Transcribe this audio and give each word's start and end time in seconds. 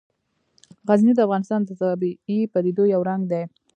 غزني 0.87 1.13
د 1.15 1.19
افغانستان 1.27 1.61
د 1.65 1.69
طبیعي 1.81 2.39
پدیدو 2.53 2.83
یو 2.93 3.01
رنګ 3.09 3.21
دی. 3.31 3.43